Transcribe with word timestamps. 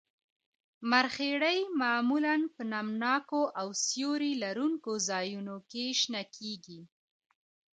مرخیړي 0.91 1.59
معمولاً 1.81 2.35
په 2.55 2.61
نم 2.71 2.87
ناکو 3.03 3.41
او 3.59 3.67
سیوري 3.85 4.33
لرونکو 4.43 4.91
ځایونو 5.09 5.55
کې 5.71 5.83
شنه 6.01 6.21
کیږي 6.35 6.81